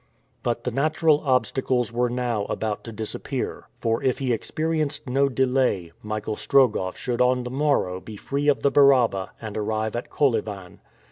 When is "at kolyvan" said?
9.95-10.79